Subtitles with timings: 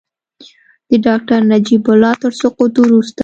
[0.89, 3.19] د ډاکټر نجیب الله تر سقوط وروسته.